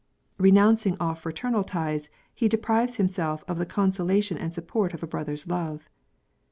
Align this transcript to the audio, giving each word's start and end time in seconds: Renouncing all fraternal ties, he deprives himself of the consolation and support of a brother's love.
Renouncing 0.39 0.97
all 0.99 1.13
fraternal 1.13 1.63
ties, 1.63 2.09
he 2.33 2.47
deprives 2.49 2.95
himself 2.97 3.43
of 3.47 3.59
the 3.59 3.67
consolation 3.67 4.35
and 4.35 4.51
support 4.51 4.95
of 4.95 5.03
a 5.03 5.07
brother's 5.07 5.45
love. 5.47 5.87